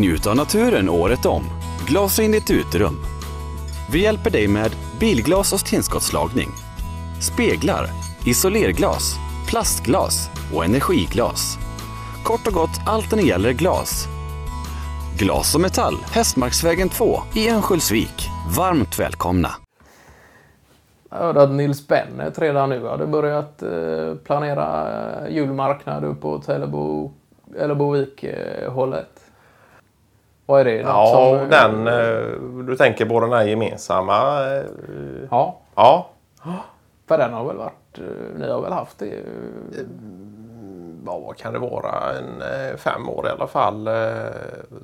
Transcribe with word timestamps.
Njut 0.00 0.26
av 0.26 0.36
naturen 0.36 0.88
året 0.88 1.26
om. 1.26 1.42
Glasa 1.86 2.22
in 2.22 2.32
ditt 2.32 2.50
uterum. 2.50 2.96
Vi 3.92 4.02
hjälper 4.02 4.30
dig 4.30 4.48
med 4.48 4.70
bilglas 5.00 5.52
och 5.52 5.60
stenskottslagning, 5.60 6.48
speglar, 7.20 7.86
isolerglas, 8.26 9.16
plastglas 9.48 10.30
och 10.54 10.64
energiglas. 10.64 11.58
Kort 12.24 12.46
och 12.46 12.52
gott 12.52 12.80
allt 12.86 13.10
när 13.10 13.18
det 13.18 13.28
gäller 13.28 13.52
glas. 13.52 14.06
Glas 15.18 15.54
och 15.54 15.60
metall, 15.60 15.96
Hästmarksvägen 16.12 16.88
2 16.88 17.18
i 17.34 17.50
Örnsköldsvik. 17.50 18.28
Varmt 18.56 18.98
välkomna! 18.98 19.50
Jag 21.10 21.18
hörde 21.18 21.42
att 21.42 21.50
Nils 21.50 21.88
Bennet 21.88 22.38
redan 22.38 22.68
nu 22.68 22.86
hade 22.86 23.06
börjat 23.06 23.62
eh, 23.62 24.14
planera 24.24 24.88
eh, 25.26 25.34
julmarknad 25.34 26.04
uppåt 26.04 26.46
Hällebo, 26.46 27.12
Hällebovik-hållet. 27.58 29.10
Eh, 29.16 29.29
vad 30.50 30.60
är 30.60 30.64
det? 30.64 30.76
Ja, 30.76 31.06
som, 31.40 31.48
den, 31.50 31.86
eh, 31.88 32.64
du 32.66 32.76
tänker 32.76 33.06
på 33.06 33.20
den 33.20 33.32
här 33.32 33.42
gemensamma? 33.44 34.46
eh, 34.56 34.62
Ja, 35.30 35.56
Ja, 35.74 36.06
för 37.08 37.18
den 37.18 37.32
har 37.32 37.44
väl 37.44 37.56
varit... 37.56 37.98
eh, 37.98 38.38
Ni 38.38 38.50
har 38.50 38.60
väl 38.62 38.72
haft 38.72 38.98
det? 38.98 39.06
eh, 39.06 39.84
ja, 41.06 41.18
vad 41.18 41.36
kan 41.36 41.52
det 41.52 41.58
vara? 41.58 42.18
En, 42.18 42.42
eh, 42.42 42.76
fem 42.76 43.08
år 43.08 43.26
i 43.26 43.30
alla 43.30 43.46
fall. 43.46 43.88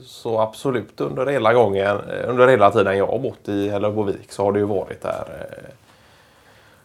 Så 0.02 0.40
absolut 0.40 1.00
under 1.00 1.26
hela 1.26 1.54
gången, 1.54 2.00
under 2.26 2.48
hela 2.48 2.70
tiden 2.70 2.98
jag 2.98 3.06
har 3.06 3.18
bott 3.18 3.48
i 3.48 3.68
Hällebovik 3.68 4.32
så 4.32 4.44
har 4.44 4.52
det 4.52 4.58
ju 4.58 4.64
varit 4.64 5.02
där. 5.02 5.24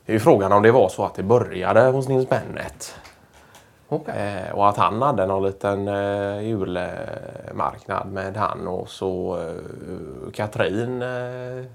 Det 0.05 0.11
är 0.11 0.13
ju 0.13 0.19
frågan 0.19 0.51
om 0.51 0.63
det 0.63 0.71
var 0.71 0.89
så 0.89 1.05
att 1.05 1.15
det 1.15 1.23
började 1.23 1.81
hos 1.81 2.07
Nils 2.07 2.29
Bennet. 2.29 2.95
Okej. 3.93 4.13
Eh, 4.47 4.55
och 4.55 4.69
att 4.69 4.77
han 4.77 5.01
hade 5.01 5.25
någon 5.25 5.43
liten 5.43 5.87
eh, 5.87 6.41
julmarknad 6.41 8.07
med 8.11 8.37
han 8.37 8.67
och 8.67 8.89
så 8.89 9.37
eh, 9.39 10.31
Katrin, 10.33 11.01
eh, 11.01 11.65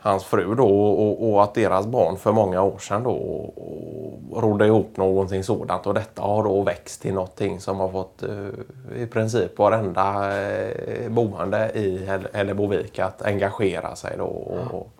hans 0.00 0.24
fru 0.24 0.54
då 0.54 0.84
och, 0.86 1.30
och 1.32 1.42
att 1.42 1.54
deras 1.54 1.86
barn 1.86 2.16
för 2.16 2.32
många 2.32 2.62
år 2.62 2.78
sedan 2.78 3.02
då 3.02 3.10
och, 3.10 4.42
rodde 4.42 4.66
ihop 4.66 4.96
någonting 4.96 5.44
sådant 5.44 5.86
och 5.86 5.94
detta 5.94 6.22
har 6.22 6.44
då 6.44 6.62
växt 6.62 7.02
till 7.02 7.14
någonting 7.14 7.60
som 7.60 7.80
har 7.80 7.88
fått 7.88 8.22
eh, 8.22 9.02
i 9.02 9.06
princip 9.06 9.58
varenda 9.58 10.38
eh, 10.42 11.08
boende 11.10 11.70
i 11.74 12.06
Häll- 12.06 12.28
Hällebovik 12.32 12.98
att 12.98 13.22
engagera 13.22 13.96
sig 13.96 14.14
då. 14.18 14.24
Och, 14.24 14.74
och, 14.74 14.90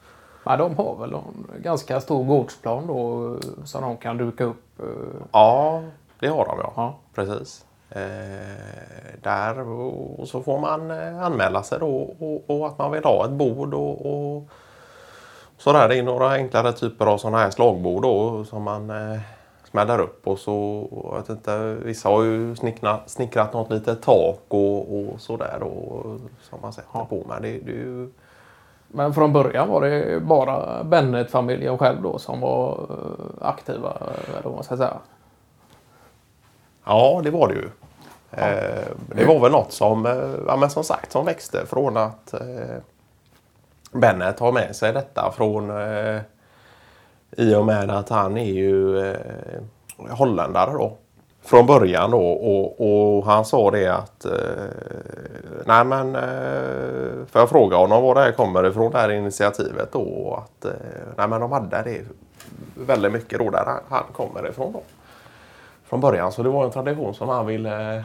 Ja, 0.48 0.56
de 0.56 0.76
har 0.76 0.96
väl 0.96 1.14
en 1.14 1.62
ganska 1.62 2.00
stor 2.00 2.24
gårdsplan 2.24 2.86
då 2.86 3.36
som 3.64 3.82
de 3.82 3.96
kan 3.96 4.16
duka 4.18 4.44
upp. 4.44 4.80
eh, 4.80 4.86
Ja, 5.32 5.82
det 6.20 6.28
har 6.28 6.44
de 6.46 6.58
ja. 6.62 6.72
Ja. 6.76 6.94
Precis. 7.14 7.64
Eh, 7.90 9.20
där 9.22 9.68
och 9.68 10.28
så 10.28 10.42
får 10.42 10.58
man 10.58 10.90
eh, 10.90 11.22
anmäla 11.22 11.62
sig 11.62 11.78
då 11.78 11.96
och, 12.18 12.44
och 12.50 12.66
att 12.66 12.78
man 12.78 12.92
vill 12.92 13.04
ha 13.04 13.24
ett 13.24 13.30
bord 13.30 13.74
och, 13.74 14.06
och 14.06 14.42
sådär. 15.58 15.88
Det 15.88 15.96
är 15.98 16.02
några 16.02 16.30
enklare 16.30 16.72
typer 16.72 17.06
av 17.06 17.18
sådana 17.18 17.38
här 17.38 17.50
slagbord 17.50 18.02
då 18.02 18.44
som 18.44 18.62
man 18.62 18.90
eh, 18.90 19.20
smäller 19.70 20.00
upp 20.00 20.26
och 20.26 20.38
så, 20.38 20.88
jag 21.12 21.18
vet 21.18 21.28
inte, 21.28 21.74
vissa 21.74 22.08
har 22.08 22.22
ju 22.22 22.56
snickrat, 22.56 23.10
snickrat 23.10 23.52
något 23.52 23.70
litet 23.70 24.02
tak 24.02 24.40
och, 24.48 24.98
och 24.98 25.20
sådär 25.20 25.56
då 25.60 26.02
som 26.42 26.58
man 26.62 26.72
sätter 26.72 27.04
på 27.04 27.24
med. 27.28 27.42
Det, 27.42 27.48
det 27.58 27.70
är 27.72 27.74
ju, 27.76 28.10
Men 28.88 29.14
från 29.14 29.32
början 29.32 29.68
var 29.68 29.80
det 29.80 30.20
bara 30.20 30.84
Bennet-familjen 30.84 31.78
själv 31.78 32.02
då 32.02 32.18
som 32.18 32.40
var 32.40 32.86
eh, 32.90 33.48
aktiva, 33.48 33.92
eller 34.28 34.42
vad 34.42 34.54
man 34.54 34.64
ska 34.64 34.76
säga. 34.76 34.96
Ja, 36.84 37.20
det 37.24 37.30
var 37.30 37.48
det 37.48 37.54
ju. 37.54 37.68
Eh, 38.30 38.88
det 39.06 39.24
var 39.24 39.40
väl 39.40 39.52
något 39.52 39.72
som, 39.72 40.06
eh, 40.06 40.34
ja, 40.46 40.56
men 40.56 40.70
som 40.70 40.84
sagt, 40.84 41.12
som 41.12 41.26
växte 41.26 41.66
från 41.66 41.96
att 41.96 42.34
Bennet 43.92 44.38
har 44.40 44.52
med 44.52 44.76
sig 44.76 44.92
detta 44.92 45.32
från 45.36 45.72
i 47.36 47.54
och 47.54 47.66
med 47.66 47.90
att 47.90 48.08
han 48.08 48.36
är 48.36 48.52
ju 48.52 49.14
holländare 50.10 50.72
då. 50.72 50.96
Från 51.42 51.66
början 51.66 52.10
då 52.10 52.28
och, 52.28 52.80
och 52.80 53.24
han 53.24 53.44
sa 53.44 53.70
det 53.70 53.86
att 53.86 54.24
eh, 54.24 54.32
nej 55.66 55.84
men 55.84 56.14
eh, 56.14 57.26
får 57.26 57.40
jag 57.40 57.48
fråga 57.48 57.76
honom 57.76 58.02
var 58.02 58.14
det 58.14 58.20
här 58.20 58.32
kommer 58.32 58.66
ifrån 58.66 58.92
det 58.92 58.98
här 58.98 59.10
initiativet 59.10 59.92
då 59.92 60.00
och 60.00 60.38
att 60.38 60.64
eh, 60.64 60.72
nej 61.16 61.28
men 61.28 61.40
de 61.40 61.52
hade 61.52 61.82
det 61.82 62.00
väldigt 62.74 63.12
mycket 63.12 63.38
då 63.38 63.50
där 63.50 63.64
han, 63.66 63.80
han 63.88 64.04
kommer 64.12 64.48
ifrån 64.48 64.72
då 64.72 64.82
från 65.88 66.00
början. 66.00 66.32
Så 66.32 66.42
det 66.42 66.48
var 66.48 66.64
en 66.64 66.70
tradition 66.70 67.14
som 67.14 67.28
han 67.28 67.46
ville 67.46 68.04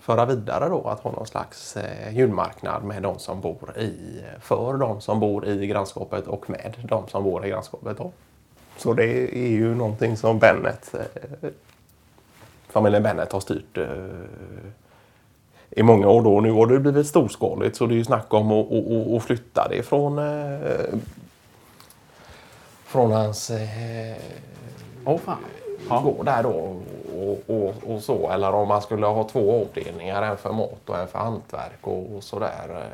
föra 0.00 0.24
vidare 0.24 0.68
då. 0.68 0.88
Att 0.88 1.00
ha 1.00 1.12
någon 1.12 1.26
slags 1.26 1.76
eh, 1.76 2.16
julmarknad 2.16 2.84
med 2.84 3.02
de 3.02 3.18
som 3.18 3.40
bor 3.40 3.78
i, 3.78 4.22
för 4.40 4.76
de 4.76 5.00
som 5.00 5.20
bor 5.20 5.46
i 5.46 5.66
grannskapet 5.66 6.26
och 6.26 6.50
med 6.50 6.74
de 6.88 7.08
som 7.08 7.24
bor 7.24 7.46
i 7.46 7.50
grannskapet. 7.50 7.98
Då. 7.98 8.12
Så 8.76 8.92
det 8.92 9.36
är 9.36 9.50
ju 9.50 9.74
någonting 9.74 10.16
som 10.16 10.38
Bennet, 10.38 10.94
eh, 10.94 11.50
familjen 12.72 13.02
Bennet 13.02 13.32
har 13.32 13.40
styrt 13.40 13.78
eh, 13.78 13.86
i 15.70 15.82
många 15.82 16.08
år 16.08 16.22
då. 16.22 16.40
Nu 16.40 16.52
har 16.52 16.66
det 16.66 16.78
blivit 16.78 17.06
storskaligt 17.06 17.76
så 17.76 17.86
det 17.86 17.94
är 17.94 17.96
ju 17.96 18.04
snack 18.04 18.34
om 18.34 18.52
att, 18.52 18.72
att, 18.72 19.16
att 19.16 19.22
flytta 19.22 19.68
det 19.70 19.82
från, 19.82 20.18
eh, 20.18 20.98
från 22.84 23.12
hans 23.12 23.50
eh, 23.50 24.16
Åh 25.04 25.18
fan. 25.18 26.04
gå 26.04 26.22
där 26.22 26.42
då 26.42 26.76
och, 27.16 27.56
och, 27.56 27.74
och 27.94 28.02
så. 28.02 28.30
Eller 28.30 28.52
om 28.52 28.68
man 28.68 28.82
skulle 28.82 29.06
ha 29.06 29.24
två 29.24 29.62
avdelningar, 29.62 30.22
en 30.22 30.36
för 30.36 30.52
mat 30.52 30.88
och 30.88 30.98
en 30.98 31.08
för 31.08 31.18
hantverk 31.18 31.86
och, 31.86 32.16
och 32.16 32.22
sådär. 32.22 32.84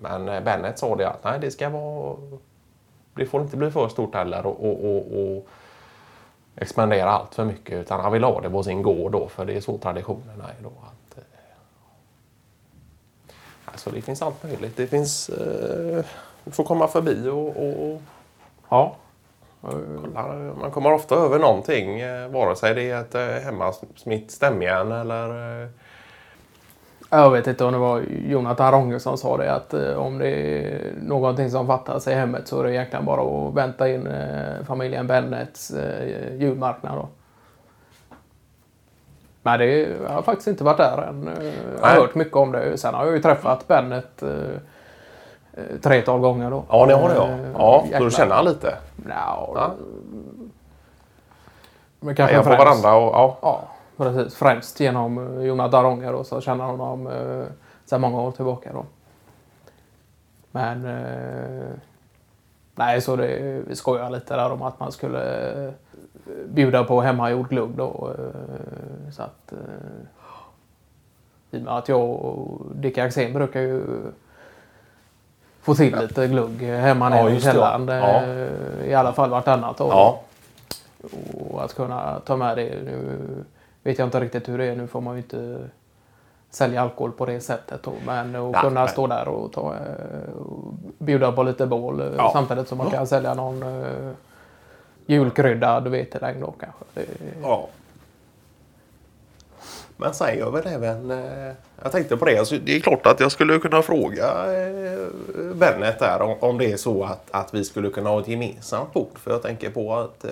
Men 0.00 0.28
eh, 0.28 0.42
Bennet 0.42 0.78
sa 0.78 0.96
det 0.96 1.08
att 1.08 1.24
nej, 1.24 1.38
det 1.40 1.50
ska 1.50 1.68
vara... 1.68 2.16
Det 3.14 3.26
får 3.26 3.42
inte 3.42 3.56
bli 3.56 3.70
för 3.70 3.88
stort 3.88 4.14
heller 4.14 4.46
och, 4.46 4.64
och 4.64 5.46
expandera 6.60 7.10
allt 7.10 7.34
för 7.34 7.44
mycket. 7.44 7.78
Utan 7.78 8.00
han 8.00 8.12
vill 8.12 8.24
ha 8.24 8.40
det 8.40 8.50
på 8.50 8.62
sin 8.62 8.82
gård 8.82 9.12
då, 9.12 9.28
för 9.28 9.44
det 9.44 9.52
är 9.56 9.60
så 9.60 9.78
traditionerna 9.78 10.44
är 10.58 10.62
då. 10.62 10.68
Att, 10.68 11.18
eh, 11.18 11.24
alltså 13.64 13.90
det 13.90 14.02
finns 14.02 14.22
allt 14.22 14.42
möjligt. 14.44 14.76
Det 14.76 14.86
finns... 14.86 15.28
Eh, 15.28 16.04
du 16.44 16.50
får 16.50 16.64
komma 16.64 16.88
förbi 16.88 17.28
och, 17.28 17.56
och, 17.56 17.92
och 17.92 18.02
Ja. 18.68 18.96
kolla. 19.60 20.26
Man 20.60 20.70
kommer 20.70 20.92
ofta 20.92 21.14
över 21.14 21.38
någonting. 21.38 22.00
eh, 22.00 22.28
Vare 22.28 22.56
sig 22.56 22.74
det 22.74 22.90
är 22.90 23.00
ett 23.00 23.14
eh, 23.14 23.44
hemmasmitt 23.44 24.30
stämjärn 24.30 24.92
eller... 24.92 25.62
eh, 25.62 25.68
Jag 27.10 27.30
vet 27.30 27.46
inte 27.46 27.64
om 27.64 27.72
det 27.72 27.78
var 27.78 28.02
Jonathan 28.26 28.72
Ronge 28.72 29.00
som 29.00 29.18
sa 29.18 29.36
det 29.36 29.52
att 29.54 29.74
eh, 29.74 29.92
om 29.96 30.18
det 30.18 30.28
är 30.30 30.92
någonting 31.02 31.50
som 31.50 31.66
fattas 31.66 32.08
i 32.08 32.12
hemmet 32.14 32.48
så 32.48 32.60
är 32.60 32.64
det 32.64 32.72
egentligen 32.74 33.04
bara 33.04 33.20
att 33.48 33.54
vänta 33.54 33.88
in 33.88 34.06
eh, 34.06 34.64
familjen 34.66 35.06
Bennets 35.06 35.70
eh, 35.70 36.34
julmarknad 36.36 36.92
då. 36.98 37.08
Men 39.42 39.58
det, 39.58 39.66
jag 40.02 40.08
har 40.08 40.22
faktiskt 40.22 40.48
inte 40.48 40.64
varit 40.64 40.76
där 40.76 41.02
än. 41.08 41.28
Eh, 41.28 41.34
Jag 41.44 41.80
har 41.86 41.88
Nej. 41.94 42.00
hört 42.00 42.14
mycket 42.14 42.36
om 42.36 42.52
det. 42.52 42.78
Sen 42.78 42.94
har 42.94 43.04
jag 43.06 43.14
ju 43.14 43.22
träffat 43.22 43.68
Bennet 43.68 44.22
eh, 44.22 44.28
eh, 45.54 45.80
tre 45.82 46.02
tal 46.02 46.20
gånger 46.20 46.50
då. 46.50 46.64
Ja, 46.68 46.86
det 46.86 46.94
har 46.94 47.08
det 47.08 47.14
ja. 47.14 47.28
Eh, 47.28 47.38
Ja, 47.58 47.80
så 47.80 47.86
jäklar. 47.86 48.04
du 48.04 48.10
känner 48.10 48.34
han 48.34 48.44
lite? 48.44 48.74
Ja, 49.08 49.52
Ja. 49.54 49.70
Men 52.00 52.14
kanske 52.14 52.36
på 52.36 52.42
främst- 52.42 52.58
varandra 52.64 52.94
och 52.94 53.12
ja. 53.14 53.38
Ja, 53.42 53.62
precis. 54.00 54.34
Främst 54.38 54.80
genom 54.80 55.38
eh, 55.38 55.44
Jonathan 55.46 55.84
Ronger 55.84 56.14
och 56.14 56.26
så 56.26 56.40
känner 56.40 56.64
honom 56.64 57.06
eh, 57.06 57.44
sedan 57.84 58.00
många 58.00 58.20
år 58.20 58.30
tillbaka 58.32 58.70
då. 58.72 58.84
Men 60.50 60.84
eh, 60.84 61.68
nej, 62.74 63.00
så 63.00 63.16
det, 63.16 63.62
vi 63.66 63.76
skojar 63.76 64.10
lite 64.10 64.36
där 64.36 64.52
om 64.52 64.62
att 64.62 64.80
man 64.80 64.92
skulle 64.92 65.50
eh, 65.66 65.72
bjuda 66.48 66.84
på 66.84 67.00
hemmagjord 67.00 67.48
glugg 67.48 67.70
då. 67.70 68.10
Eh, 68.18 69.10
så 69.12 69.22
att 69.22 69.52
eh, 69.52 69.58
i 71.50 71.58
och 71.58 71.62
med 71.64 71.74
att 71.76 71.88
jag 71.88 72.00
och 72.10 72.60
Dick 72.74 72.98
Axén 72.98 73.32
brukar 73.32 73.60
ju 73.60 73.82
få 75.62 75.74
till 75.74 75.96
lite 75.98 76.26
glugg 76.26 76.62
hemma 76.62 77.16
Ja, 77.16 77.22
nere 77.24 77.34
i 77.36 77.40
källaren. 77.40 77.88
ja. 77.88 78.22
I 78.84 78.94
alla 78.94 79.12
fall 79.12 79.30
vartannat 79.30 79.80
år. 79.80 79.88
Ja, 79.90 80.20
Och 81.40 81.64
att 81.64 81.74
kunna 81.74 82.20
ta 82.20 82.36
med 82.36 82.56
det. 82.56 82.82
Nu 82.84 83.18
vet 83.82 83.98
jag 83.98 84.06
inte 84.08 84.20
riktigt 84.20 84.48
hur 84.48 84.58
det 84.58 84.64
är. 84.64 84.76
Nu 84.76 84.86
får 84.86 85.00
man 85.00 85.14
ju 85.14 85.22
inte 85.22 85.58
sälja 86.50 86.82
alkohol 86.82 87.12
på 87.12 87.26
det 87.26 87.40
sättet. 87.40 87.82
Då. 87.82 87.92
Men 88.06 88.36
att 88.36 88.52
Nej, 88.52 88.60
kunna 88.62 88.80
nej. 88.80 88.88
stå 88.92 89.06
där 89.06 89.28
och, 89.28 89.52
ta, 89.52 89.74
eh, 89.74 90.32
och 90.40 90.74
bjuda 90.98 91.32
på 91.32 91.42
lite 91.42 91.66
bål 91.66 92.00
eh, 92.00 92.06
Ja. 92.16 92.30
samtidigt 92.32 92.68
som 92.68 92.78
man 92.78 92.90
kan 92.90 93.06
sälja 93.06 93.34
någon 93.34 93.62
uh, 93.62 94.12
julkryddad 95.06 95.88
vetelängd 95.88 96.40
då 96.40 96.54
kanske. 96.60 96.84
Det, 96.94 97.04
ja. 97.42 97.68
Men 99.96 100.14
sen 100.14 100.38
gör 100.38 100.50
väl 100.50 100.66
även... 100.66 101.10
Eh, 101.10 101.52
jag 101.82 101.92
tänkte 101.92 102.16
på 102.16 102.24
det. 102.24 102.38
Alltså, 102.38 102.56
det 102.64 102.76
är 102.76 102.80
klart 102.80 103.06
att 103.06 103.20
jag 103.20 103.32
skulle 103.32 103.58
kunna 103.58 103.82
fråga 103.82 104.26
eh, 104.26 105.08
Bennet 105.54 105.98
där 105.98 106.22
om, 106.22 106.36
om 106.40 106.58
det 106.58 106.72
är 106.72 106.76
så 106.76 107.04
att, 107.04 107.28
att 107.30 107.54
vi 107.54 107.64
skulle 107.64 107.90
kunna 107.90 108.10
ha 108.10 108.20
ett 108.20 108.28
gemensamt 108.28 108.92
bord. 108.92 109.18
För 109.18 109.30
jag 109.30 109.42
tänker 109.42 109.70
på 109.70 109.94
att 109.94 110.24
eh, 110.24 110.30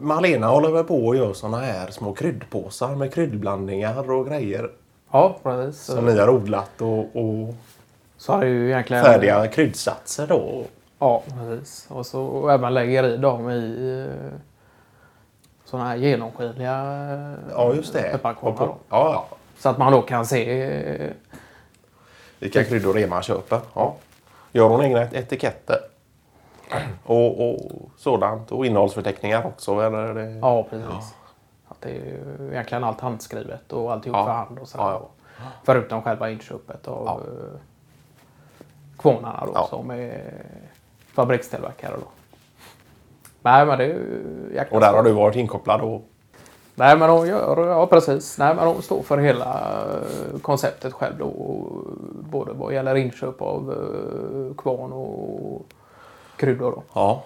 Malena 0.00 0.46
håller 0.46 0.70
väl 0.70 0.84
på 0.84 1.06
och 1.06 1.16
gör 1.16 1.32
såna 1.32 1.58
här 1.58 1.90
små 1.90 2.12
kryddpåsar 2.12 2.94
med 2.96 3.14
kryddblandningar 3.14 4.10
och 4.10 4.26
grejer. 4.26 4.70
Ja, 5.10 5.36
precis. 5.42 5.82
Som 5.82 6.06
ni 6.06 6.18
har 6.18 6.28
odlat 6.30 6.80
och, 6.80 6.98
och 7.16 7.54
Så 8.16 8.32
har 8.32 8.44
ju 8.44 8.68
egentligen... 8.68 9.04
färdiga 9.04 9.46
kryddsatser 9.48 10.26
då. 10.26 10.64
Ja, 10.98 11.22
precis. 11.38 11.86
Och 11.88 12.06
så 12.06 12.22
och 12.22 12.52
även 12.52 12.74
lägger 12.74 13.04
i 13.04 13.16
dem 13.16 13.50
i 13.50 14.06
eh, 14.08 14.38
sådana 15.64 15.88
här 15.88 15.96
genomskinliga 15.96 16.76
Ja, 17.50 17.74
just 17.74 17.92
det. 17.92 18.02
pepparkornar. 18.12 18.66
Ja, 18.66 18.76
ja. 18.88 19.26
Så 19.58 19.68
att 19.68 19.78
man 19.78 19.92
då 19.92 20.02
kan 20.02 20.26
se... 20.26 21.12
Vilka 22.38 22.64
kryddor 22.64 22.94
det 22.94 23.02
är 23.02 23.08
man 23.08 23.22
köper. 23.22 23.60
Ja. 23.74 23.94
Gör 24.52 24.68
hon 24.68 24.82
egna 24.82 25.02
etiketter? 25.02 25.76
Och, 27.04 27.48
och 27.50 27.58
sådant. 27.96 28.52
Och 28.52 28.66
innehållsförteckningar 28.66 29.46
också? 29.46 29.80
Eller 29.80 30.14
det... 30.14 30.30
Ja, 30.42 30.62
precis. 30.62 31.14
Att 31.68 31.80
det 31.80 31.88
är 31.90 31.94
ju 31.94 32.48
egentligen 32.52 32.84
allt 32.84 33.00
handskrivet 33.00 33.72
och 33.72 33.92
alltihop 33.92 34.16
Ja. 34.16 34.24
för 34.24 34.32
hand 34.32 34.58
och 34.58 34.68
så. 34.68 34.78
Ja, 34.78 35.08
Förutom 35.64 36.02
själva 36.02 36.30
inköpet 36.30 36.88
av 36.88 37.02
Ja. 37.06 37.20
ja. 37.24 37.58
kvarnarna 38.98 39.42
då 39.46 39.52
Ja. 39.54 39.66
som 39.70 39.90
är 39.90 40.32
fabrikstillverkare 41.14 41.92
då. 42.00 42.06
Nej 43.42 43.66
men 43.66 43.78
det 43.78 43.84
är 43.84 43.88
ju 43.88 44.64
Och 44.70 44.80
där 44.80 44.92
har 44.92 45.02
du 45.02 45.12
varit 45.12 45.36
inkopplad 45.36 45.80
och 45.80 46.02
Nej 46.74 46.98
men 46.98 47.08
de 47.08 47.26
gör, 47.26 47.68
ja 47.68 47.86
precis. 47.86 48.38
Nej 48.38 48.54
men 48.54 48.64
de 48.64 48.82
står 48.82 49.02
för 49.02 49.18
hela 49.18 49.70
eh, 49.84 50.38
konceptet 50.42 50.92
själv 50.92 51.18
då. 51.18 51.24
och 51.26 51.82
Både 52.30 52.52
vad 52.52 52.74
gäller 52.74 52.94
inköp 52.94 53.42
av 53.42 53.70
eh, 53.72 54.56
kvarn 54.56 54.92
och 54.92 55.62
kryddor 56.42 56.70
då. 56.70 56.82
Ja. 56.94 57.22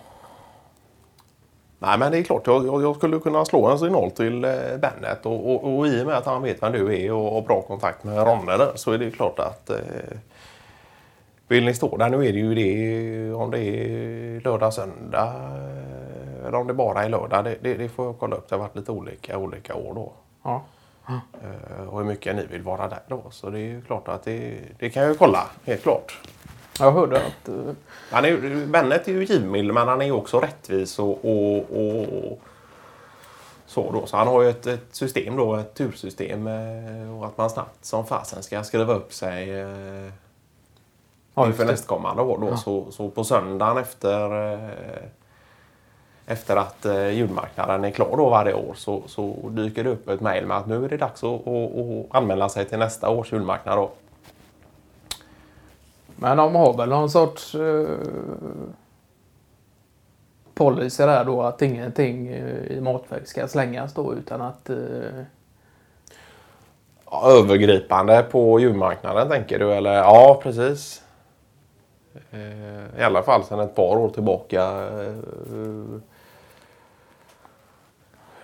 Nej 1.78 1.98
men 1.98 2.12
det 2.12 2.18
är 2.18 2.22
klart, 2.22 2.46
jag, 2.46 2.82
jag, 2.82 2.96
skulle 2.96 3.18
kunna 3.18 3.44
slå 3.44 3.66
en 3.66 3.78
signal 3.78 4.10
till 4.10 4.44
eh, 4.44 4.50
Bennet 4.80 5.26
och, 5.26 5.50
och, 5.54 5.78
och 5.78 5.86
i 5.86 6.02
och 6.02 6.06
med 6.06 6.16
att 6.16 6.26
han 6.26 6.42
vet 6.42 6.62
vem 6.62 6.72
du 6.72 7.04
är 7.04 7.12
och 7.12 7.32
har 7.32 7.42
bra 7.42 7.62
kontakt 7.62 8.04
med 8.04 8.26
Ronne 8.26 8.56
där 8.56 8.72
så 8.74 8.92
är 8.92 8.98
det 8.98 9.10
klart 9.10 9.38
att 9.38 9.70
eh, 9.70 9.76
vill 11.48 11.64
ni 11.64 11.74
stå 11.74 11.96
där, 11.96 12.08
nu 12.08 12.16
är 12.16 12.32
det 12.32 12.38
ju 12.38 12.54
det 12.54 13.34
om 13.34 13.50
det 13.50 13.58
är 13.58 14.40
lördag, 14.40 14.74
söndag 14.74 15.26
eh, 15.26 16.46
eller 16.46 16.58
om 16.58 16.66
det 16.66 16.74
bara 16.74 17.04
är 17.04 17.08
lördag. 17.08 17.44
Det, 17.44 17.56
det, 17.62 17.74
det 17.74 17.88
får 17.88 18.06
jag 18.06 18.18
kolla 18.18 18.36
upp. 18.36 18.48
Det 18.48 18.54
har 18.54 18.60
varit 18.60 18.76
lite 18.76 18.92
olika 18.92 19.38
olika 19.38 19.74
år 19.74 19.94
då. 19.94 20.12
Ja. 20.42 20.62
Eh, 21.08 21.88
och 21.88 21.98
hur 21.98 22.06
mycket 22.06 22.36
ni 22.36 22.46
vill 22.46 22.62
vara 22.62 22.88
där 22.88 23.02
då. 23.08 23.22
Så 23.30 23.50
det 23.50 23.58
är 23.58 23.68
ju 23.68 23.82
klart 23.82 24.08
att 24.08 24.22
det, 24.22 24.58
det 24.78 24.90
kan 24.90 25.02
jag 25.02 25.12
ju 25.12 25.18
kolla, 25.18 25.46
helt 25.64 25.82
klart. 25.82 26.20
Jag 26.78 26.93
hörde 26.93 27.17
att 27.17 27.49
eh, 27.49 27.55
Han 28.11 28.25
är, 28.25 28.67
Bennet 28.67 29.08
är 29.08 29.12
ju 29.12 29.25
givmild 29.25 29.75
men 29.75 29.88
han 29.88 30.00
är 30.00 30.06
ju 30.06 30.12
också 30.12 30.40
rättvis 30.40 30.99
och, 30.99 31.25
och, 31.25 31.56
och 31.56 32.40
så 33.67 33.93
då. 33.93 34.06
Så 34.06 34.17
han 34.17 34.28
har 34.28 34.43
ju 34.43 34.49
ett, 34.49 34.67
ett 34.67 34.94
system 34.94 35.37
då, 35.37 35.55
ett 35.55 35.75
tursystem 35.75 36.46
eh, 36.46 37.19
och 37.19 37.26
att 37.26 37.38
man 37.38 37.50
snabbt 37.50 37.84
som 37.84 38.06
fasen 38.06 38.43
ska 38.43 38.62
skriva 38.64 38.94
upp 38.94 39.12
sig 39.12 39.61
eh, 39.61 40.12
Ja, 41.38 41.46
inför 41.46 41.64
nästkommande 41.64 42.23
år 42.23 42.38
då. 42.38 42.56
Så, 42.56 42.90
så 42.90 43.11
på 43.11 43.25
söndagen 43.25 43.78
efter 43.78 44.52
eh, 44.52 45.08
efter 46.26 46.56
att 46.56 46.87
eh, 46.87 47.08
julmarknaden 47.11 47.84
är 47.84 47.90
klar 47.90 48.17
då 48.17 48.28
varje 48.28 48.55
år 48.55 48.75
så, 48.75 49.02
så 49.06 49.49
dyker 49.50 49.84
det 49.84 49.90
upp 49.90 50.08
ett 50.08 50.20
mejl 50.20 50.46
med 50.46 50.56
att 50.56 50.67
nu 50.67 50.84
är 50.84 50.88
det 50.88 50.96
dags 50.96 51.25
att, 51.25 51.46
att, 51.46 51.78
att 51.78 52.06
anmäla 52.11 52.49
sig 52.49 52.64
till 52.64 52.78
nästa 52.78 53.08
års 53.08 53.32
julmarknad 53.32 53.78
då. 53.78 53.90
Men 56.16 56.36
de 56.36 56.54
har 56.54 56.76
väl 56.76 56.88
någon 56.88 57.10
sorts 57.10 57.54
eh, 57.54 57.88
policy 60.54 61.02
där 61.06 61.24
då 61.24 61.42
att 61.42 61.62
ingenting 61.62 62.28
eh, 62.28 62.66
i 62.66 62.80
matväg 62.80 63.28
ska 63.28 63.48
slängas 63.48 63.94
då 63.94 64.14
utan 64.14 64.42
att 64.42 64.70
eh, 64.70 64.76
Ja, 67.10 67.30
övergripande 67.30 68.22
på 68.30 68.60
djurmarknaden 68.60 69.28
tänker 69.28 69.58
du? 69.58 69.72
Eller? 69.72 69.94
Ja, 69.94 70.40
precis. 70.42 71.02
Eh, 72.30 73.00
I 73.00 73.02
alla 73.02 73.22
fall 73.22 73.44
sedan 73.44 73.60
ett 73.60 73.74
par 73.74 73.96
år 73.96 74.08
tillbaka. 74.08 74.62
eh, 74.62 75.14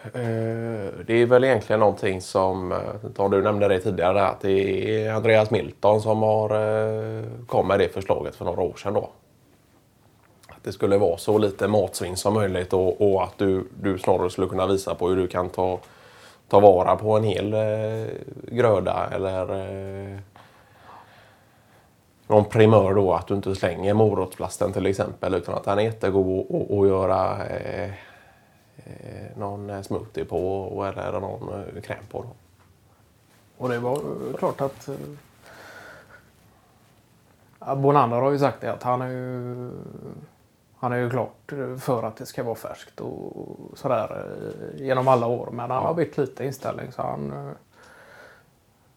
Eh, 0.04 0.90
det 1.06 1.14
är 1.22 1.26
väl 1.26 1.44
egentligen 1.44 1.80
någonting 1.80 2.20
som, 2.20 2.72
eh, 2.72 3.28
du 3.30 3.42
nämnde 3.42 3.68
det 3.68 3.78
tidigare, 3.78 4.26
att 4.26 4.40
det 4.40 5.04
är 5.04 5.12
Andreas 5.12 5.50
Milton 5.50 6.00
som 6.00 6.22
har 6.22 6.48
kommit 6.48 7.48
kom 7.48 7.68
med 7.68 7.78
det 7.78 7.88
förslaget 7.88 8.34
för 8.36 8.44
några 8.44 8.62
år 8.62 8.74
sedan. 8.74 8.94
Då. 8.94 9.10
Att 10.48 10.64
det 10.64 10.72
skulle 10.72 10.98
vara 10.98 11.16
så 11.18 11.38
lite 11.38 11.68
matsvinn 11.68 12.16
som 12.16 12.34
möjligt 12.34 12.72
och, 12.72 13.12
och 13.12 13.22
att 13.22 13.38
du, 13.38 13.64
du 13.80 13.98
snarare 13.98 14.30
skulle 14.30 14.46
kunna 14.46 14.66
visa 14.66 14.94
på 14.94 15.08
hur 15.08 15.16
du 15.16 15.26
kan 15.28 15.48
ta 15.48 15.78
ta 16.48 16.60
vara 16.60 16.96
på 16.96 17.16
en 17.16 17.24
hel 17.24 17.52
eh, 17.54 18.06
gröda 18.42 19.08
eller 19.14 19.42
eh, 19.60 20.18
någon 22.26 22.44
primör 22.44 22.94
då 22.94 23.12
att 23.12 23.26
du 23.26 23.34
inte 23.34 23.54
slänger 23.54 23.94
morotsplasten 23.94 24.72
till 24.72 24.86
exempel 24.86 25.34
utan 25.34 25.54
att 25.54 25.64
den 25.64 25.78
är 25.78 25.82
jättegod 25.82 26.46
att- 26.70 26.88
göra 26.88 27.46
eh, 27.46 27.90
någon 29.36 29.70
eh, 29.70 29.82
smoothie 29.82 30.24
på 30.24 30.60
och- 30.62 30.86
eller 30.86 31.20
någon 31.20 31.48
eh, 31.76 31.80
kräm 31.82 32.04
på. 32.10 32.22
Då. 32.22 32.28
Och 33.58 33.68
det 33.68 33.78
var 33.78 33.92
eh, 33.96 34.36
klart 34.38 34.60
att 34.60 34.88
eh, 34.88 34.94
ja, 37.58 37.74
Bonander 37.74 38.16
har 38.20 38.30
ju 38.30 38.38
sagt 38.38 38.60
det 38.60 38.72
att 38.72 38.82
han 38.82 39.02
är 39.02 39.08
ju 39.08 39.70
han 40.76 40.92
är 40.92 40.96
ju 40.96 41.10
klart 41.10 41.52
eh, 41.52 41.76
för 41.76 42.02
att 42.02 42.16
det 42.16 42.26
ska 42.26 42.42
vara 42.42 42.54
färskt 42.54 43.00
och 43.00 43.46
sådär 43.74 44.24
eh, 44.76 44.82
genom 44.82 45.08
alla 45.08 45.26
år. 45.26 45.48
Men 45.52 45.70
han 45.70 45.82
har 45.82 45.94
bytt 45.94 46.18
lite 46.18 46.44
inställning 46.44 46.92
så 46.92 47.02
han 47.02 47.32
eh, 47.32 47.52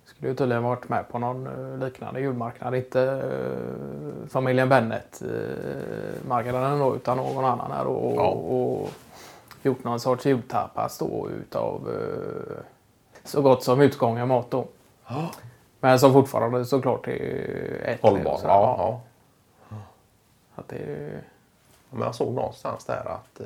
skulle 0.06 0.30
ju 0.30 0.36
tydligen 0.36 0.64
varit 0.64 0.90
med 0.90 1.10
på 1.12 1.20
någon 1.20 1.48
eh, 1.48 1.78
liknande 1.86 2.20
julmarknad. 2.20 2.76
Inte 2.76 3.02
eh, 3.02 4.28
familjen 4.30 4.70
Bennet 4.70 5.22
eh, 5.22 6.28
marknaden 6.28 6.80
då 6.80 6.96
utan 6.96 7.18
någon 7.18 7.46
annan 7.46 7.72
här 7.72 7.86
och, 7.88 8.16
Ja. 8.16 8.28
och 8.30 8.90
gjort 9.66 9.84
någon 9.84 10.00
sorts 10.00 10.26
jultapas 10.26 10.98
då 10.98 11.30
utav 11.30 11.90
eh, 11.90 12.64
så 13.24 13.42
gott 13.42 13.64
som 13.64 13.82
utgången 13.82 14.28
mat 14.28 14.52
då. 14.52 14.68
Men 15.80 16.00
som 16.00 16.14
fortfarande 16.14 16.66
såklart 16.66 17.08
är 17.08 17.82
ätlig. 17.84 18.10
Hållbar. 18.10 18.38
så. 18.38 18.48
Ja, 18.48 18.76
ja. 18.80 19.02
Att 20.56 20.68
det 20.68 21.10
Men 21.90 22.02
jag 22.02 22.16
såg 22.16 22.34
någonstans 22.34 22.86
där 22.86 23.06
att 23.10 23.40
eh, 23.40 23.46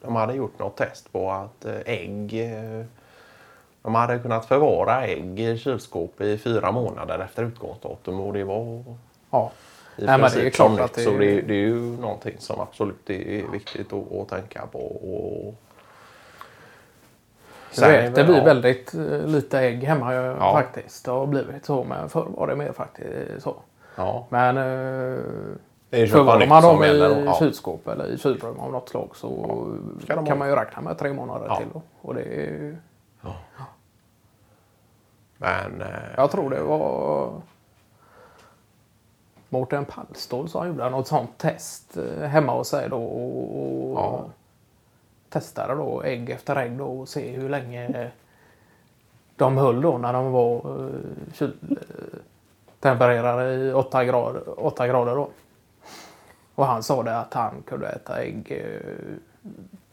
de 0.00 0.16
hade 0.16 0.34
gjort 0.34 0.58
något 0.58 0.76
test 0.76 1.12
på 1.12 1.30
att 1.30 1.64
eh, 1.64 1.80
ägg 1.86 2.52
eh, 2.54 2.86
de 3.82 3.94
hade 3.94 4.18
kunnat 4.18 4.46
förvara 4.46 5.06
ägg 5.06 5.40
i 5.40 5.58
kylskåp 5.58 6.20
i 6.20 6.38
fyra 6.38 6.72
månader 6.72 7.18
efter 7.18 7.42
utgångsdatum 7.44 8.20
och 8.20 8.32
det 8.32 8.44
var 8.44 8.84
ja. 9.30 9.52
I 9.96 10.04
Nej, 10.04 10.18
men 10.18 10.20
det 10.20 10.26
är 10.26 10.30
princip 10.30 10.54
klart 10.54 10.80
att 10.80 10.94
det- 10.94 11.00
Så 11.02 11.10
det, 11.10 11.40
det 11.40 11.54
är 11.54 11.58
ju 11.58 11.74
någonting 12.00 12.36
som 12.38 12.60
absolut 12.60 13.10
är 13.10 13.50
viktigt 13.52 13.92
att, 13.92 14.12
att 14.12 14.28
tänka 14.28 14.66
på. 14.72 14.78
Och... 14.78 15.54
Jag 17.76 17.88
vet, 17.88 18.14
det 18.14 18.24
blir 18.24 18.36
ja, 18.38 18.44
väldigt 18.44 18.94
eh, 18.94 19.26
lite 19.26 19.58
ägg 19.60 19.84
hemma 19.84 20.14
eh, 20.14 20.20
Ja. 20.20 20.52
faktiskt. 20.52 21.04
Det 21.04 21.10
har 21.10 21.26
blivit 21.26 21.64
så 21.64 21.84
men 21.84 22.08
förr 22.08 22.26
var 22.28 22.46
det 22.46 22.56
mer 22.56 22.72
faktiskt 22.72 23.42
så. 23.42 23.56
Ja, 23.96 24.26
Men 24.28 24.56
eh, 24.56 26.06
förvarar 26.08 26.46
man 26.46 26.62
dem 26.62 26.84
i 26.84 27.22
Ja. 27.26 27.36
kylskåp 27.38 27.88
eller 27.88 28.06
i 28.06 28.18
kylrum 28.18 28.58
av 28.60 28.72
något 28.72 28.88
slag 28.88 29.10
så 29.16 29.28
kan 30.06 30.26
ha. 30.26 30.34
man 30.34 30.48
ju 30.48 30.54
räkna 30.54 30.82
med 30.82 30.98
tre 30.98 31.12
månader 31.12 31.56
till. 31.56 31.66
Då. 31.72 31.82
Och 32.00 32.14
det 32.14 32.22
är, 32.22 32.76
Men 35.36 35.80
eh, 35.82 35.88
jag 36.16 36.30
tror 36.30 36.50
det 36.50 36.62
var 36.62 37.30
Mårten 39.54 39.84
Pallstål 39.84 40.48
som 40.48 40.66
gjorde 40.66 40.90
något 40.90 41.06
sånt 41.06 41.38
test 41.38 41.96
eh, 41.96 42.28
hemma 42.28 42.52
hos 42.52 42.68
sig 42.68 42.88
då. 42.88 43.04
Och, 43.04 43.90
och 43.90 43.98
Ja. 43.98 44.24
Testade 45.28 45.74
då 45.74 46.02
ägg 46.02 46.30
efter 46.30 46.56
ägg 46.56 46.78
då 46.78 46.84
och 46.84 47.08
se 47.08 47.30
hur 47.30 47.48
länge 47.48 48.10
de 49.36 49.56
höll 49.56 49.80
då 49.80 49.98
när 49.98 50.12
de 50.12 50.32
var 50.32 50.56
eh, 50.56 51.32
kyl, 51.32 51.52
eh, 52.82 53.68
i 53.68 53.72
8 53.72 54.04
grader, 54.04 54.64
8 54.64 54.86
grader 54.86 55.14
då. 55.14 55.28
Och 56.54 56.66
han 56.66 56.82
sa 56.82 57.02
det 57.02 57.18
att 57.18 57.34
han 57.34 57.62
kunde 57.66 57.88
äta 57.88 58.22
ägg 58.22 58.64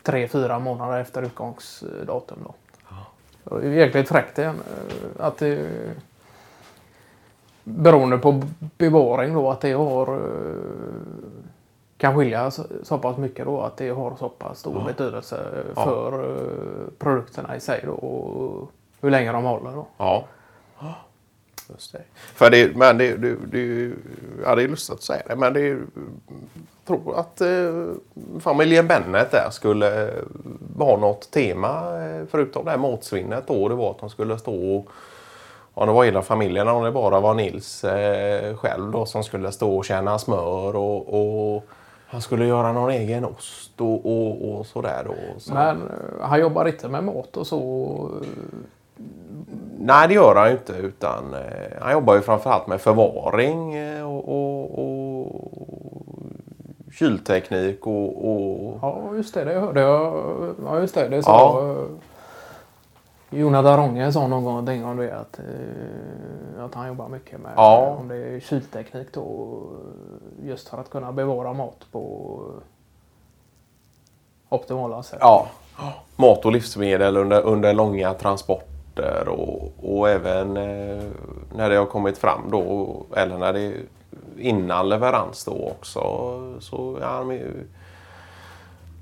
tre, 0.04 0.28
fyra 0.28 0.60
månader 0.60 1.00
efter 1.00 1.22
utgångsdatum 1.22 2.38
då. 2.44 2.54
Det 3.44 3.50
var 3.50 3.62
ju 3.62 3.76
jäkligt 3.76 4.10
fräckt 4.10 4.38
igen. 4.38 4.60
Att 5.20 5.38
det, 5.38 5.68
beroende 7.64 8.18
på 8.18 8.42
bevaring 8.78 9.34
då 9.34 9.50
att 9.50 9.62
det 9.62 9.72
har 9.74 10.08
eh, 10.16 10.22
kan 11.98 12.16
skilja 12.18 12.52
så, 12.84 12.98
pass 12.98 13.18
mycket 13.18 13.46
då 13.46 13.62
att 13.62 13.78
det 13.78 13.90
har 13.90 14.16
så 14.20 14.30
pass 14.30 14.60
stor 14.60 14.84
betydelse 14.86 15.46
Ja. 15.76 15.84
för 15.84 16.14
eh, 16.30 16.88
produkterna 17.00 17.56
i 17.56 17.60
sig 17.60 17.82
då 17.86 17.92
och 17.92 18.72
hur 19.02 19.12
länge 19.12 19.32
de 19.32 19.44
håller 19.44 19.72
då. 19.72 19.88
Ja. 19.98 20.26
Just 21.70 21.92
det. 21.92 22.02
För 22.14 22.50
det, 22.50 22.76
men 22.76 22.98
det, 22.98 23.18
det, 23.18 23.36
det, 23.52 23.92
ja, 24.46 24.56
det 24.56 24.64
är 24.64 24.68
lustigt 24.68 24.96
att 24.96 25.04
säga 25.04 25.22
det, 25.28 25.36
men 25.36 25.54
det 25.54 25.68
jag 26.86 26.98
tror 27.00 27.20
att 27.20 27.42
eh, 27.42 27.86
familjen 28.40 28.88
Bennet 28.88 29.32
där 29.32 29.50
skulle 29.52 30.08
eh, 30.08 30.24
ha 30.78 30.98
något 30.98 31.32
tema 31.32 32.02
eh, 32.04 32.26
förutom 32.32 32.66
det 32.66 32.72
här 32.72 32.78
matsvinnet 32.78 33.48
då. 33.48 33.70
Det 33.70 33.76
var 33.76 33.92
att 33.92 34.00
de 34.00 34.10
skulle 34.10 34.38
stå 34.38 34.76
och, 34.76 34.88
om 35.74 35.88
det 35.88 35.94
var 35.94 36.04
hela 36.04 36.22
familjen 36.22 36.68
om 36.68 36.84
det 36.84 36.92
bara 36.92 37.20
var 37.20 37.34
Nils 37.34 37.84
eh, 37.84 38.56
själv 38.56 38.92
då 38.92 39.06
som 39.06 39.24
skulle 39.24 39.52
stå 39.52 39.78
och 39.78 39.86
tjäna 39.86 40.20
smör 40.20 40.76
och, 40.76 41.14
och 41.56 41.64
han 42.08 42.22
skulle 42.22 42.46
göra 42.46 42.72
någon 42.72 42.90
egen 42.92 43.26
ost 43.26 43.82
och, 43.82 44.06
och, 44.06 44.52
och 44.60 44.66
sådär. 44.66 45.04
Då, 45.06 45.14
så. 45.40 45.54
Men 45.54 45.78
eh, 45.78 46.28
han 46.28 46.40
jobbar 46.40 46.66
inte 46.68 46.88
med 46.88 47.04
mat 47.04 47.38
och 47.38 47.48
så? 47.48 47.58
eh, 48.22 48.28
Nej, 49.80 50.08
det 50.08 50.14
gör 50.14 50.36
han 50.36 50.48
ju 50.48 50.52
inte. 50.54 50.74
Utan, 50.74 51.34
eh, 51.34 51.82
han 51.82 51.92
jobbar 51.92 52.16
ju 52.16 52.22
framförallt 52.22 52.68
med 52.68 52.82
förvaring 52.82 53.74
eh, 53.76 54.10
och, 54.12 54.30
och, 54.30 54.80
och 54.80 55.42
kylteknik 56.94 57.88
och, 57.88 58.32
och 58.32 58.78
Ja, 58.82 59.02
just 59.16 59.34
det. 59.34 59.44
Det 59.44 59.60
hörde 59.60 59.82
jag. 59.82 60.14
Ja, 60.66 60.80
just 60.80 60.96
det. 60.96 61.08
Det 61.08 61.24
sa 61.24 61.32
Ja. 61.32 61.76
Ja. 63.32 63.38
Jonas 63.38 63.64
Daronge 63.64 64.12
sa 64.12 64.28
någon 64.28 64.44
gång 64.44 64.54
någonting 64.54 64.86
om 64.86 64.98
det 64.98 65.16
att, 65.20 65.40
eh, 65.40 66.64
att 66.66 66.74
han 66.76 66.88
jobbar 66.88 67.08
mycket 67.10 67.40
med 67.40 67.52
Ja. 67.56 67.98
om 68.00 68.08
det 68.08 68.16
är 68.16 68.40
kylteknik 68.40 69.08
då. 69.14 69.58
Just 70.44 70.70
för 70.70 70.78
att 70.78 70.90
kunna 70.90 71.12
bevara 71.12 71.54
mat 71.54 71.86
på 71.92 72.40
optimala 74.50 75.04
sätt. 75.04 75.20
ja, 75.22 75.48
mat 76.16 76.46
och 76.46 76.52
livsmedel 76.52 77.18
under, 77.18 77.42
under 77.42 77.74
långa 77.74 78.14
transporter 78.14 79.28
och, 79.28 79.72
och 79.84 80.10
även 80.10 80.58
eh, 80.58 81.04
när 81.56 81.70
det 81.70 81.76
har 81.76 81.86
kommit 81.86 82.18
fram 82.18 82.42
då 82.52 82.88
eller 83.16 83.38
när 83.38 83.54
det 83.54 83.74
innan 84.38 84.90
leverans 84.90 85.46
då 85.46 85.52
också 85.52 86.00
så 86.60 86.98
ja, 87.02 87.08
han 87.08 87.40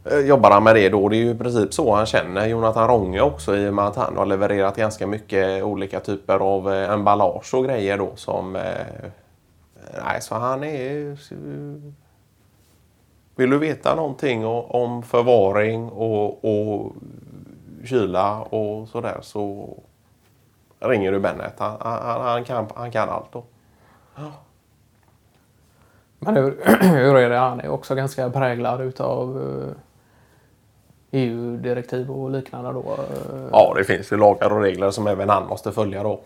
Eh, 0.06 0.20
jobbar 0.20 0.52
han 0.52 0.64
med 0.64 0.76
det 0.76 0.90
då. 0.90 1.10
Det 1.10 1.16
är 1.16 1.24
ju 1.24 1.30
i 1.30 1.36
princip 1.36 1.74
så 1.74 1.96
han 1.96 2.06
känner 2.06 2.48
Jonathan 2.48 2.88
Ronge 2.88 3.22
också 3.22 3.58
i 3.58 3.70
och 3.70 3.74
med 3.74 3.86
att 3.86 3.96
han 3.96 4.18
har 4.18 4.26
levererat 4.26 4.76
ganska 4.76 5.08
mycket 5.08 5.64
olika 5.64 6.00
typer 6.00 6.40
av 6.40 6.74
eh, 6.74 6.92
emballage 6.92 7.54
och 7.54 7.66
grejer 7.66 7.98
då 7.98 8.12
som 8.16 8.56
eh, 8.56 8.62
Nej, 10.06 10.22
så 10.22 10.36
han 10.36 10.64
är 10.64 11.18
vill 13.36 13.50
du 13.50 13.58
veta 13.58 13.96
någonting 13.96 14.46
om 14.46 15.04
förvaring 15.04 15.90
och, 15.90 16.46
och 16.46 16.94
kyla 17.86 18.42
och 18.42 18.88
sådär 18.88 19.18
så 19.22 19.74
ringer 20.80 21.12
du 21.12 21.20
Bennet. 21.20 21.54
Han, 21.58 21.78
han, 21.80 22.22
han, 22.22 22.44
kan, 22.44 22.68
han 22.76 22.92
kan 22.92 23.10
allt 23.10 23.32
då. 23.32 23.44
Men 26.20 26.36
hur, 26.36 26.62
hur 26.82 27.16
är 27.16 27.30
det? 27.30 27.38
Han 27.38 27.60
är 27.60 27.70
också 27.70 27.96
ganska 27.96 28.30
präglad 28.30 28.82
utav 28.82 29.38
EU-direktiv 31.12 32.12
och 32.12 32.32
liknande 32.32 32.72
då. 32.72 32.80
Eh? 32.80 33.48
Ja, 33.52 33.74
det 33.78 33.84
finns 33.84 34.12
ju 34.12 34.18
lagar 34.18 34.54
och 34.54 34.62
regler 34.62 34.92
som 34.92 35.08
även 35.08 35.30
han 35.30 35.48
måste 35.48 35.72
följa 35.72 36.04
då. 36.04 36.22